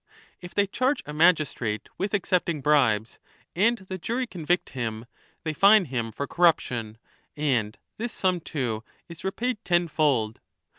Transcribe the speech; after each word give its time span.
If 0.41 0.55
they 0.55 0.65
charge 0.65 1.03
a 1.05 1.13
magistrate 1.13 1.87
with 1.95 2.15
accepting 2.15 2.59
bribes 2.59 3.19
and 3.55 3.77
the 3.77 3.99
jury 3.99 4.25
convict 4.25 4.69
him, 4.71 5.05
they 5.43 5.53
fine 5.53 5.85
him 5.85 6.11
for 6.11 6.25
corruption, 6.25 6.97
and 7.37 7.77
this 7.97 8.11
sum 8.11 8.39
too 8.39 8.83
is 9.09 9.23
repaid 9.23 9.63
tenfold. 9.63 10.39